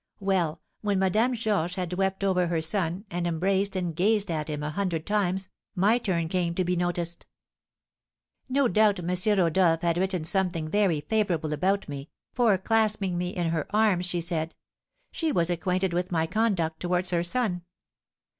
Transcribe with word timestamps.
Well, 0.19 0.61
when 0.81 0.97
Madame 0.97 1.35
Georges 1.35 1.75
had 1.75 1.93
wept 1.93 2.23
over 2.23 2.47
her 2.47 2.59
son, 2.59 3.05
and 3.11 3.27
embraced 3.27 3.75
and 3.75 3.95
gazed 3.95 4.31
at 4.31 4.47
him 4.47 4.63
a 4.63 4.71
hundred 4.71 5.05
times, 5.05 5.47
my 5.75 5.99
turn 5.99 6.27
came 6.27 6.55
to 6.55 6.63
be 6.63 6.75
noticed. 6.75 7.27
"No 8.49 8.67
doubt 8.67 8.97
M. 8.97 9.15
Rodolph 9.37 9.83
had 9.83 9.99
written 9.99 10.23
something 10.23 10.67
very 10.67 11.01
favourable 11.01 11.53
about 11.53 11.87
me, 11.87 12.09
for, 12.33 12.57
clasping 12.57 13.15
me 13.15 13.29
in 13.29 13.49
her 13.49 13.67
arms, 13.75 14.07
she 14.07 14.21
said, 14.21 14.55
'She 15.11 15.31
was 15.31 15.51
acquainted 15.51 15.93
with 15.93 16.11
my 16.11 16.25
conduct 16.25 16.79
towards 16.79 17.11
her 17.11 17.23
son.' 17.23 17.61